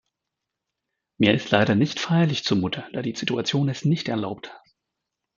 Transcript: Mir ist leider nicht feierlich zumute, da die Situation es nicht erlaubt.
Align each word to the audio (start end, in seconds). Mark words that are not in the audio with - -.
Mir 1.19 1.31
ist 1.35 1.51
leider 1.51 1.75
nicht 1.75 1.99
feierlich 1.99 2.43
zumute, 2.43 2.85
da 2.91 3.03
die 3.03 3.13
Situation 3.13 3.69
es 3.69 3.85
nicht 3.85 4.09
erlaubt. 4.09 4.51